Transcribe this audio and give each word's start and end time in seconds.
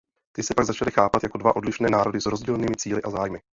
Ty 0.35 0.43
se 0.43 0.53
pak 0.53 0.65
začaly 0.65 0.91
chápat 0.91 1.23
jako 1.23 1.37
dva 1.37 1.55
odlišné 1.55 1.89
národy 1.89 2.21
s 2.21 2.25
rozdílnými 2.25 2.75
cíli 2.77 3.01
a 3.03 3.09
zájmy. 3.09 3.39